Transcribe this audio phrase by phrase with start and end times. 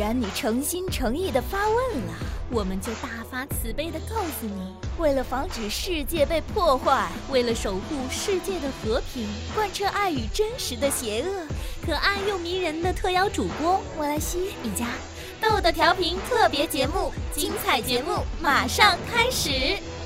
[0.00, 1.76] 既然你诚心诚意的发问
[2.06, 2.14] 了，
[2.50, 11.46] 我们就大发慈悲的告诉你：为了防止世界被破坏，为了守护世界的和平，贯彻爱与真实的邪恶，
[11.84, 14.86] 可爱又迷人的特邀主播莫莱西一家，
[15.38, 19.50] 豆豆调频特别节目，精彩节目马上开始。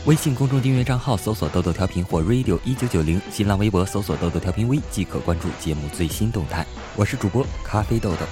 [0.07, 6.67] 微信公众订阅账号搜索“豆豆调频”或 “radio 一九九零”，新浪微博搜索“豆豆调频 V” 即可关注节目最新动态。
[6.97, 8.27] 我是主播咖啡豆豆。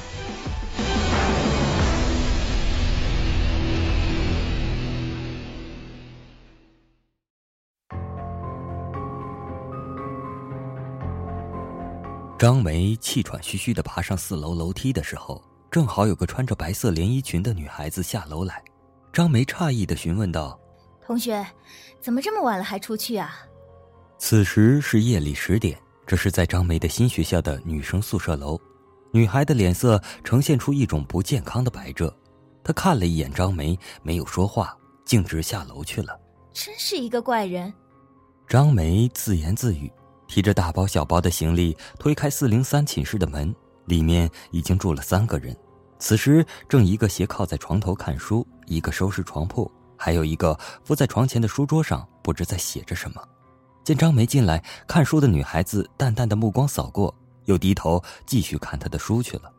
[12.43, 18.61] 张梅气喘吁吁的爬上四楼楼梯的时候，正好有个穿着白色连衣裙的女孩子下楼来。
[19.13, 20.59] 张梅诧异的询问道
[21.07, 21.47] ：“同学，
[22.01, 23.33] 怎么这么晚了还出去啊？”
[24.19, 28.61] 此时是夜里十点，这是在张梅的新学校的女生宿舍楼。
[29.13, 32.13] 女孩的脸色呈现出一种不健康的白热，
[32.65, 36.19] 她看了一眼张梅，没有说话，径直下楼去了。
[36.53, 37.73] 真是一个怪人。
[38.49, 39.89] 张梅自言自语。
[40.33, 45.55] 提着大包小包的行李，推开四零三寝室的门，里面已经住了三个人。
[45.99, 53.23] 此时正一个斜靠在床头看书，一个收拾床铺，还有一个伏在床前的书桌上，不知在写着什么。
[53.85, 59.53] 见张梅进来，看书的女孩子淡淡的目光扫过，又低头继续看她的书去了。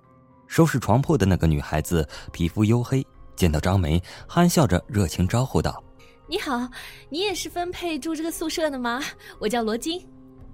[0.47, 5.83] 收拾床铺的那个女孩子皮肤黝黑，见到张梅，憨笑着热情招呼道
[6.27, 6.67] ：“你好，
[7.09, 9.03] 你也是分配住这个宿舍的吗？
[9.37, 10.03] 我叫罗金。”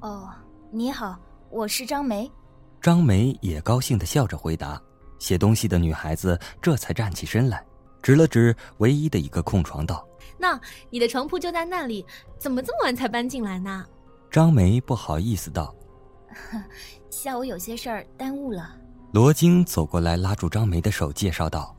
[0.01, 0.29] 哦，
[0.71, 1.19] 你好，
[1.49, 2.31] 我是张梅。
[2.81, 4.81] 张梅也高兴的笑着回答。
[5.19, 7.61] 写东西的女孩子这才站起身来，
[8.01, 10.07] 指了指唯一的一个空床道
[10.39, 10.57] ：“那
[10.89, 12.05] 你的床铺就在那里，
[12.37, 13.85] 怎么这么晚才搬进来呢？”
[14.31, 15.75] 张梅不好意思道
[17.11, 18.73] ：“下午有些事儿耽误了。”
[19.11, 21.75] 罗京走过来拉住张梅的手，介绍道。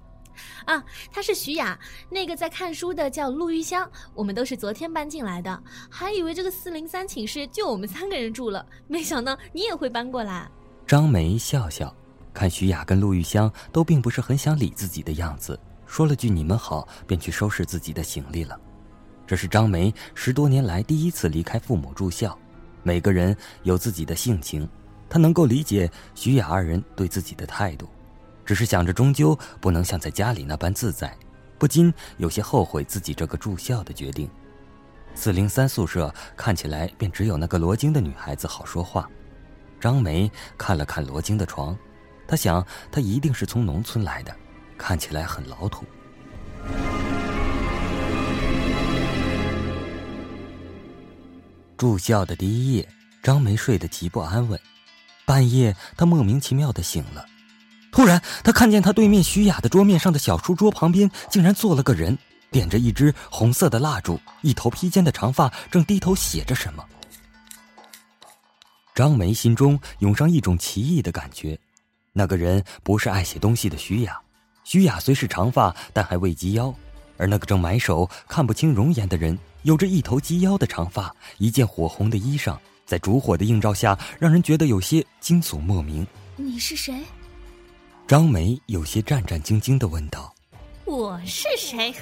[0.64, 10.50] 啊，她是徐雅，那个在看书的叫陆玉香，我们都是昨天搬进来的，还以为这个四零三寝室就我们三个人住了，没想到你也会搬过来。
[10.86, 11.94] 张梅笑笑，
[12.34, 18.58] 看徐雅跟陆玉香都并不是很想理自己的样子，说了句“你们好”，便去收拾自己的行李了。
[19.26, 22.36] 这是张梅十多年来第一次离开父母住校，
[22.82, 24.68] 每个人有自己的性情，
[25.08, 27.88] 她能够理解徐雅二人对自己的态度。
[28.50, 31.16] 只是想着，终究不能像在家里那般自在，
[31.56, 34.28] 不禁有些后悔自己这个住校的决定。
[35.14, 39.08] 四零三宿舍看起来便只有那个罗京的女孩子好说话。
[39.78, 40.28] 张梅
[40.58, 41.78] 看了看罗京的床，
[42.26, 44.34] 她想，她一定是从农村来的，
[44.76, 45.84] 看起来很老土。
[51.78, 52.88] 住校的第一夜，
[53.22, 54.58] 张梅睡得极不安稳，
[55.24, 57.24] 半夜她莫名其妙的醒了。
[57.92, 62.16] 突然，他看见他对面徐雅的桌面上的小书桌旁边，竟然坐了个人，
[62.50, 66.84] 点着一支红色的蜡烛，一头披肩的长发，正低头写着什么。
[68.94, 71.58] 张梅心中涌上一种奇异的感觉，
[72.12, 74.18] 那个人不是爱写东西的徐雅。
[74.62, 76.72] 徐雅虽是长发，但还未及腰，
[77.16, 86.06] 而那个正埋首看不清容颜的人，有着一头及腰的长发，一件火红的衣裳，在烛火的映照下，让人觉得有些惊悚莫名。
[86.36, 87.02] 你是谁？
[88.10, 90.34] 张梅有些战战兢兢的问道
[90.84, 91.94] ：“我是谁？”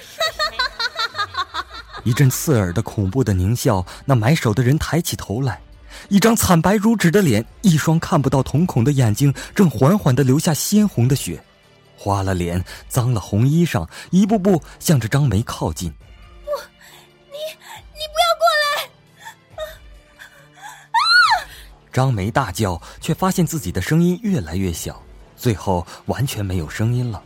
[2.02, 3.84] 一阵刺耳的、恐怖的狞笑。
[4.06, 5.60] 那埋手的人抬起头来，
[6.08, 11.44] 一张惨白如纸的脸，一双看不到瞳孔的眼睛，正缓缓的流下鲜红的血，
[11.94, 15.92] 花了脸，脏了红衣裳，一步步向着张梅靠近。
[16.46, 16.50] 我，
[17.26, 17.36] 你，
[17.92, 18.88] 你不要过来！
[21.92, 25.02] 张梅大叫，却发现自己的声音越来越小。
[25.38, 27.22] 最后完全没有声音了，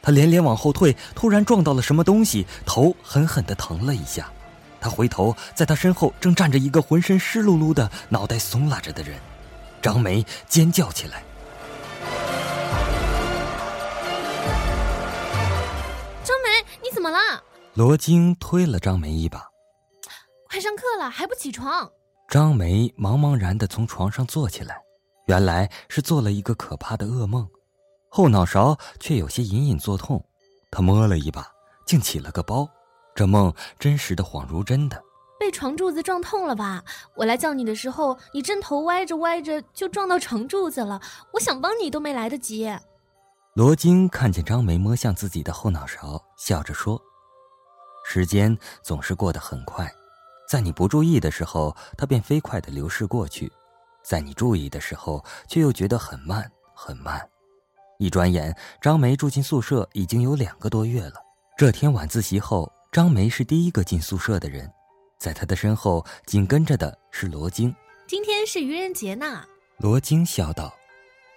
[0.00, 4.30] 他连连往后退，突然撞到了什么东西，头狠狠的疼了一下。
[4.80, 9.18] 他回头，在他身后正站着一个浑身湿漉漉的、脑袋松拉着的人。
[9.82, 11.24] 张梅尖叫起来
[16.22, 17.18] ：“张梅，你怎么了？”
[17.74, 19.44] 罗京推了张梅一把
[20.48, 21.90] ：“快上课了，还不起床？”
[22.30, 24.80] 张梅茫茫然的从床上坐起来。
[25.28, 27.46] 原来是做了一个可怕的噩梦，
[28.08, 30.24] 后脑勺却有些隐隐作痛。
[30.70, 31.46] 他摸了一把，
[31.86, 32.66] 竟起了个包。
[33.14, 35.02] 这梦真实的恍如真的。
[35.38, 36.82] 被床柱子撞痛了吧？
[37.14, 40.98] 我来叫你的时候，你正头歪着歪着就撞到床柱子了。
[41.34, 42.74] 我想帮你都没来得及。
[43.54, 46.98] 罗京看见张梅摸向自己的后脑勺，笑着说
[48.08, 49.92] ：“时间总是过得很快，
[50.48, 53.52] 在你不注意的时候，它便飞快的流逝过去。”
[54.02, 57.20] 在你注意的时候，却又觉得很慢很慢。
[57.98, 61.14] 一转眼，张梅住进宿舍已经有两个多月了。
[61.56, 64.70] 这天晚自习后，张梅是第一个进宿舍的人，
[65.18, 67.74] 在她的身后紧跟着的是罗京。
[68.06, 69.44] 今天是愚人节呢，
[69.78, 70.72] 罗京笑道。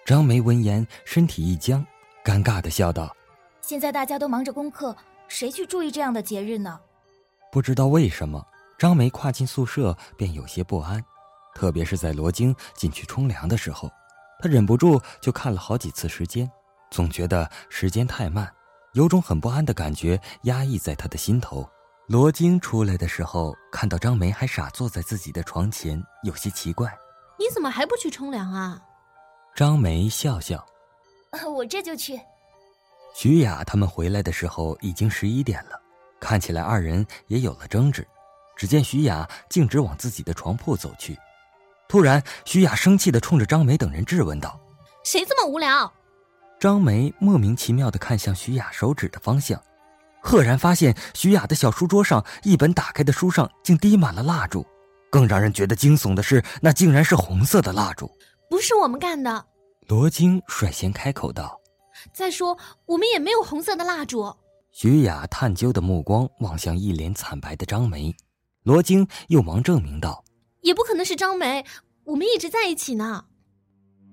[0.06, 1.84] 张梅闻言，身体一僵，
[2.24, 3.14] 尴尬的笑道
[3.60, 4.96] ：“现在大家都忙着功课，
[5.28, 6.80] 谁去注意这样的节日呢？”
[7.52, 8.44] 不知道为什么，
[8.78, 11.04] 张梅跨进宿舍便有些不安，
[11.54, 13.90] 特别是在罗京进去冲凉的时候。
[14.40, 16.50] 他忍不住就看了好几次时间，
[16.90, 18.52] 总觉得时间太慢，
[18.94, 21.68] 有种很不安的感觉压抑在他的心头。
[22.08, 26.92] 罗京出来的时候，看到张梅还傻坐在自己的床前，有些奇怪
[27.38, 28.82] ：“你怎么还不去冲凉啊？”
[29.54, 30.66] 张梅笑笑
[31.56, 32.20] ：“我这就去。”
[33.14, 35.80] 徐雅他们回来的时候已经十一点了，
[36.18, 38.06] 看起来二人也有了争执。
[38.56, 41.16] 只见徐雅径直往自己的床铺走去。
[41.92, 44.58] 突然，徐雅生气的冲着张梅等人质问道
[45.04, 45.92] ：“谁这么无聊？”
[46.58, 49.62] 张梅莫名其妙的看向徐雅手指的方向，
[50.22, 54.64] 赫然发现徐雅的小书桌上一本打开的书上竟滴满了蜡烛。
[55.10, 58.10] 更让人觉得惊悚的是，那竟然是红色的蜡烛。
[58.48, 59.44] 不是我们干的。
[59.86, 61.60] 罗京率先开口道
[62.10, 62.56] ：“再说，
[62.86, 64.34] 我们也没有红色的蜡烛。”
[64.72, 68.16] 徐雅探究的目光望向一脸惨白的张梅，
[68.62, 70.24] 罗京又忙证明道。
[70.62, 71.64] 也不可能是张梅，
[72.04, 73.26] 我们一直在一起呢。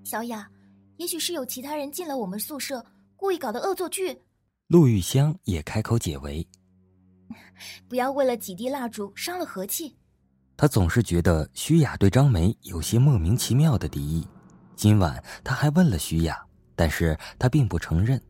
[0.04, 0.50] 小雅，
[0.98, 2.86] 也许是有其他人进了我们宿舍，
[3.16, 4.20] 故意搞的恶作剧。
[4.68, 6.46] 陆玉香也开口解围，
[7.88, 9.96] 不要为了几滴蜡烛伤了和气。
[10.58, 14.28] 他总是觉得徐雅对张梅有些莫名其妙的敌意。
[14.76, 16.38] 今晚他还问了徐雅，
[16.76, 18.22] 但是他并不承认。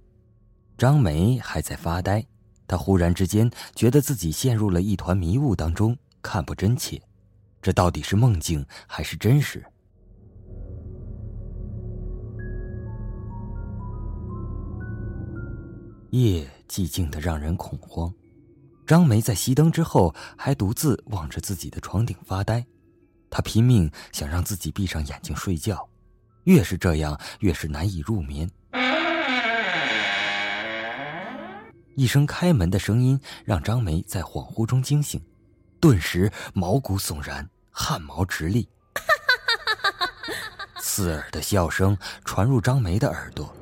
[0.78, 2.26] 张梅还在发呆，
[2.68, 7.02] 他忽然之间觉得自己陷入了一团迷雾当中，看不真切。
[7.62, 9.64] 这到底是梦境还是真实？
[16.12, 18.12] 夜寂静的让人恐慌。
[18.88, 22.66] 张梅在熄灯之后还独自望着自己的床顶发呆，
[23.30, 25.88] 她拼命想让自己闭上眼睛睡觉，
[26.46, 28.50] 越是这样，越是难以入眠。
[31.96, 35.22] 一声开门的声音让张梅在恍惚中惊醒。
[35.80, 38.68] 顿时毛骨悚然，汗毛直立。
[40.82, 43.54] 刺耳的笑声传入张梅的耳朵，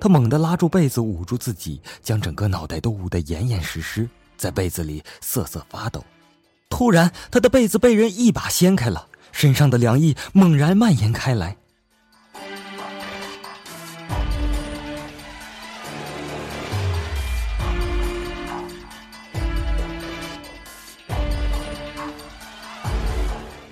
[0.00, 6.04] 她猛地拉住被子捂住自己，将整个脑袋都捂得严严实实，在被子里瑟瑟发抖。
[6.68, 11.56] 突然，她的被子被人一把掀开了，身上的凉意猛然蔓延开来。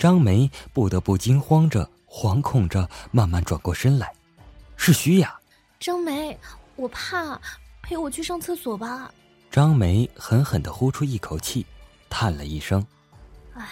[0.01, 4.11] 张梅不得不惊慌着、惶恐着，慢慢转过身来，
[4.75, 5.39] 是徐雅。
[5.79, 6.39] 张梅，
[6.75, 7.39] 我怕，
[7.83, 9.13] 陪我去上厕所吧。
[9.51, 11.67] 张梅狠狠的呼出一口气，
[12.09, 12.83] 叹了一声
[13.53, 13.69] ：“唉，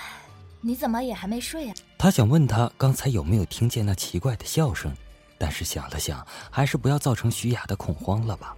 [0.60, 4.94] 你怎么也还没睡啊？”他想问他刚才有没有听见那奇怪的笑声，
[5.38, 8.54] 但是想了想，还是不要造成徐雅的恐慌了吧。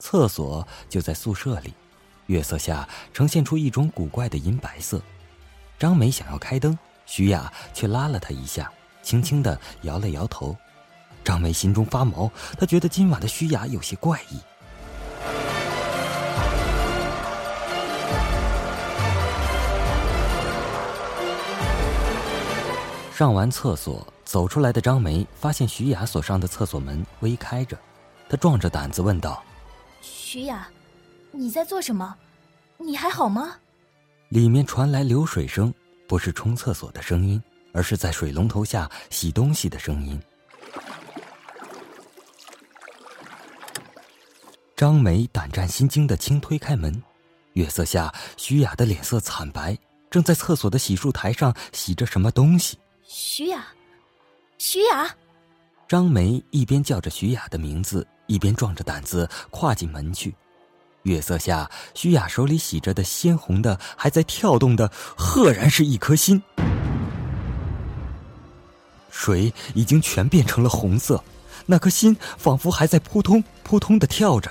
[0.00, 1.72] 厕所就在宿舍里，
[2.26, 5.00] 月色下呈现出一种古怪的银白色。
[5.78, 6.76] 张梅想要开灯。
[7.08, 8.70] 徐雅却拉了他一下，
[9.02, 10.54] 轻轻的摇了摇头。
[11.24, 14.38] 张梅心中发毛，她觉得今晚的徐雅有些怪异。
[23.14, 27.76] 上完厕所走出来的张梅发现徐雅所上的厕所门微开着，
[28.28, 29.42] 她壮着胆子问道
[30.02, 30.68] ：“徐雅，
[31.32, 32.14] 你在做什么？
[32.76, 33.56] 你还好吗？”
[34.28, 35.72] 里面传来流水声。
[36.08, 37.40] 不是冲厕所的声音，
[37.72, 40.20] 而是在水龙头下洗东西的声音。
[44.74, 47.02] 张梅胆战心惊的轻推开门，
[47.52, 49.76] 月色下，徐雅的脸色惨白，
[50.10, 52.78] 正在厕所的洗漱台上洗着什么东西。
[53.02, 53.66] 徐雅，
[54.56, 55.14] 徐雅。
[55.86, 60.34] 张梅一边叫着徐雅的名字，一边壮着胆子跨进门去。
[61.02, 66.42] 月色下，徐雅手里洗着的鲜红的、还在跳动的，赫然是一颗心。
[69.10, 71.22] 水已经全变成了红色，
[71.66, 74.50] 那颗心仿佛还在扑通扑通的跳着。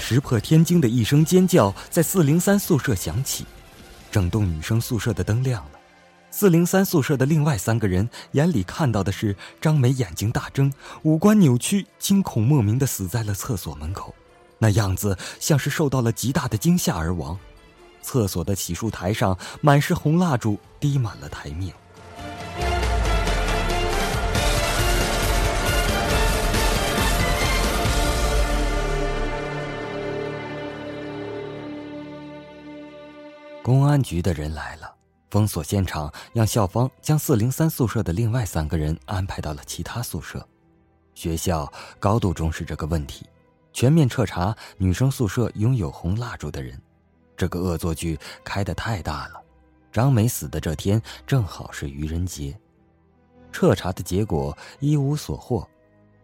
[0.00, 3.46] 石破天惊的一声尖叫在四零三宿舍响起，
[4.10, 5.81] 整栋女生宿舍的灯亮了。
[6.34, 10.72] 四零三宿舍的另外三个人眼里看到的是张梅眼睛大睁
[11.02, 14.14] 五官扭曲惊恐莫名的死在了厕所门口
[14.58, 17.38] 那样子像是受到了极大的惊吓而亡
[18.00, 21.72] 厕所的洗漱台上满是红蜡烛滴满了台面。
[33.62, 35.01] 公安局的人来了。
[35.32, 40.46] 封锁现场，让校方将四零三宿舍的另外三个人安排到了其他宿舍。
[41.14, 43.24] 学校高度重视这个问题，
[43.72, 46.78] 全面彻查女生宿舍拥有红蜡烛的人。
[47.34, 49.40] 这个恶作剧开得太大了。
[49.90, 52.54] 张梅死的这天正好是愚人节，
[53.50, 55.66] 彻查的结果一无所获，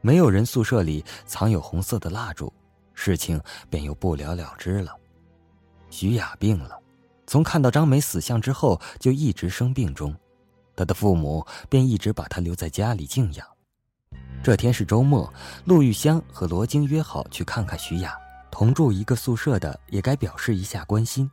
[0.03, 2.53] 没有人宿舍里藏有红色的蜡烛，
[2.93, 4.95] 事情便又不了了之了。
[5.89, 6.79] 徐雅病了，
[7.29, 10.17] 从看到张梅死相之后就一直生病中，
[10.75, 13.47] 她的父母便一直把她留在家里静养。
[14.43, 15.31] 这天是周末，
[15.67, 18.15] 陆玉香和罗京约好去看看徐雅，
[18.51, 21.31] 同住一个宿舍的也该表示一下关心。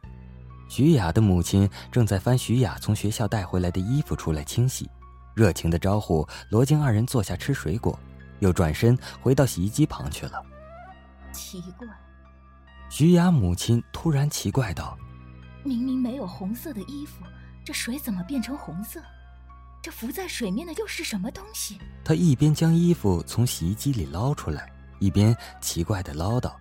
[0.67, 4.89] 徐雅的母亲正在翻徐雅从学校带回来的衣服出来清洗，
[5.33, 7.97] 热情的招呼罗京二人坐下吃水果，
[8.39, 10.43] 又转身回到洗衣机旁去了。
[11.31, 11.87] 奇怪，
[12.89, 14.97] 徐雅母亲突然奇怪道
[15.65, 17.25] ：“明明没有红色的衣服，
[17.65, 19.01] 这水怎么变成红色？
[19.81, 26.53] 这浮在水面的又是什么东西？”他一边将衣服从洗衣机里捞出来，一边奇怪的唠叨。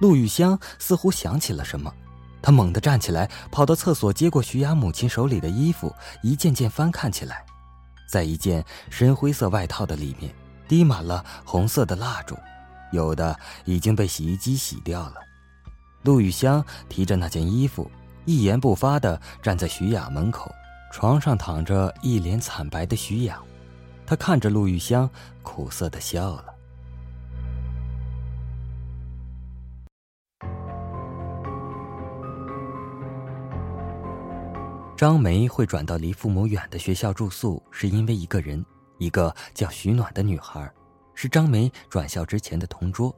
[0.00, 1.92] 陆玉香似乎想起了什么。
[2.40, 7.44] 他猛地站起来，跑到厕所，接过徐雅母亲手里的衣服，一件件翻看起来。
[8.08, 10.34] 在一件深灰色外套的里面，
[10.66, 12.36] 滴满了红色的蜡烛，
[12.90, 15.14] 有的已经被洗衣机洗掉了。
[16.02, 17.88] 陆雨香提着那件衣服，
[18.24, 20.50] 一言不发地站在徐雅门口。
[20.92, 23.40] 床上躺着一脸惨白的徐雅，
[24.04, 25.08] 他看着陆玉香，
[25.42, 26.44] 苦涩地笑了。
[34.94, 38.62] 张梅会转到离父母远的学校住宿，是因为一个人，
[38.98, 40.70] 一个叫徐暖的女孩，
[41.14, 43.12] 是张梅转校之前的同桌。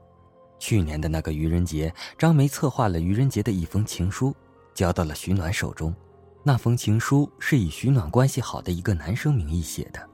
[0.60, 4.34] 去年的那个愚人节，张梅策划了愚人节的一封情书，
[4.74, 5.94] 交到了徐暖手中。
[6.42, 10.08] 那封情书是以徐暖关系好的一个男生名义写的，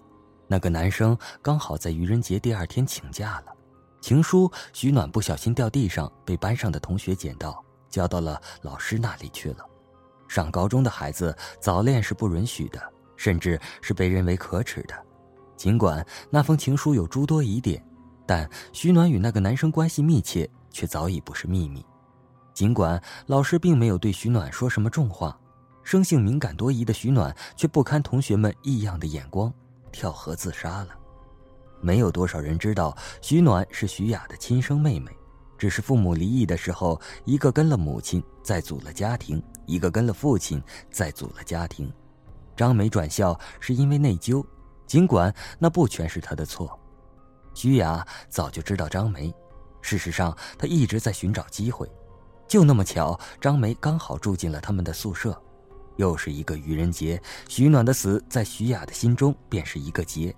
[0.47, 3.53] 那个男生刚好在愚人节第二天请假了。
[4.01, 9.67] 情书徐暖不小心掉地上，被班上的同学捡到，交到了老师那里去了。
[10.29, 12.81] 上高中的孩子早恋是不允许的，
[13.17, 14.95] 甚至是被认为可耻的。
[15.57, 17.85] 尽管那封情书有诸多疑点，
[18.25, 21.85] 但徐暖与那个男生关系密切，却早已不是秘密。
[22.61, 25.35] 尽管老师并没有对徐暖说什么重话，
[25.83, 29.51] 生性敏感多疑的徐暖却不堪同学们异样的眼光，
[29.91, 30.89] 跳河自杀了。
[31.81, 35.11] 没有多少人知道徐暖是徐雅的亲生妹妹。
[35.57, 41.91] 只是父母离异的时候，一个跟了母亲，再组了家庭；一个跟了父亲，再组了家庭。
[42.55, 44.45] 张梅转校是因为内疚，
[44.87, 46.79] 尽管那不全是她的错。
[47.55, 49.35] 徐雅早就知道张梅，
[49.81, 51.91] 事实上她一直在寻找机会。
[52.51, 55.41] 就那么巧，张梅刚好住进了他们的宿舍。
[55.95, 60.35] 又是一个愚人节，徐暖的死在徐雅的心中便是一个结。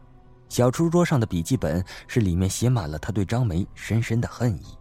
[0.50, 4.76] 小书桌上的笔记本是里面写满了他对张梅深深的恨意。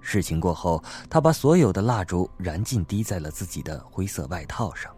[0.00, 4.94] 事情过后，他把所有的蜡烛燃尽，滴在了自己的灰色外套上。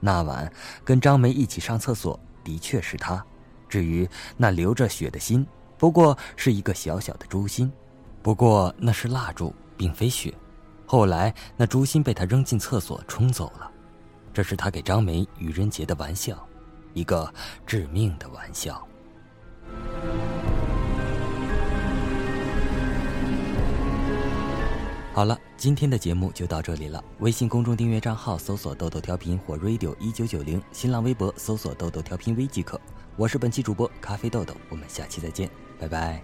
[0.00, 0.50] 那晚
[0.86, 3.22] 跟张梅一起上厕所，的确是他。
[3.68, 4.08] 至于
[4.38, 5.46] 那流着血的心，
[5.76, 7.70] 不过是一个小小的诛心。
[8.22, 10.32] 不过那是蜡烛，并非血。
[10.86, 13.70] 后来那猪心被他扔进厕所冲走了。
[14.32, 16.46] 这是他给张梅愚人节的玩笑，
[16.92, 17.32] 一个
[17.66, 18.86] 致命的玩笑。
[25.12, 27.02] 好了，今天的节目就到这里了。
[27.20, 32.80] 微信公众订阅账号搜索“豆豆调频”或 “radio 一九九零”，新浪微博搜索“豆豆调频微”即可。
[33.16, 35.48] 我是本期主播咖啡豆豆，我们下期再见，
[35.78, 36.20] 拜拜。